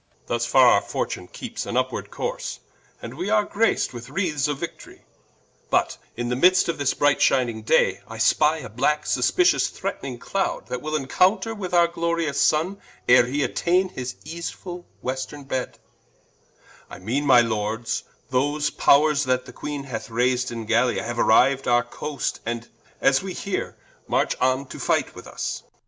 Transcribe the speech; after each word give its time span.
King. 0.09 0.19
Thus 0.25 0.47
farre 0.47 0.65
our 0.67 0.81
fortune 0.81 1.27
keepes 1.27 1.67
an 1.67 1.75
vpward 1.75 2.09
course, 2.09 2.59
And 3.03 3.13
we 3.13 3.29
are 3.29 3.45
grac'd 3.45 3.93
with 3.93 4.09
wreaths 4.09 4.47
of 4.47 4.57
Victorie: 4.57 5.03
But 5.69 5.95
in 6.17 6.29
the 6.29 6.35
midst 6.35 6.67
of 6.67 6.79
this 6.79 6.95
bright 6.95 7.21
shining 7.21 7.61
Day, 7.61 8.01
I 8.07 8.17
spy 8.17 8.57
a 8.57 8.67
black 8.69 9.05
suspicious 9.05 9.67
threatning 9.67 10.17
Cloud, 10.17 10.65
That 10.69 10.81
will 10.81 10.95
encounter 10.95 11.53
with 11.53 11.71
our 11.75 11.87
glorious 11.87 12.41
Sunne, 12.41 12.79
Ere 13.07 13.27
he 13.27 13.43
attaine 13.43 13.89
his 13.89 14.15
easefull 14.25 14.85
Westerne 15.03 15.43
Bed: 15.43 15.77
I 16.89 16.97
meane, 16.97 17.27
my 17.27 17.41
Lords, 17.41 18.01
those 18.31 18.71
powers 18.71 19.25
that 19.25 19.45
the 19.45 19.53
Queene 19.53 19.83
Hath 19.83 20.09
rays'd 20.09 20.49
in 20.51 20.65
Gallia, 20.65 21.03
haue 21.03 21.21
arriued 21.21 21.67
our 21.67 21.83
Coast, 21.83 22.39
And, 22.43 22.67
as 23.01 23.21
we 23.21 23.35
heare, 23.35 23.77
march 24.07 24.35
on 24.41 24.65
to 24.69 24.79
fight 24.79 25.13
with 25.13 25.25
vs 25.25 25.59
Clar. 25.61 25.71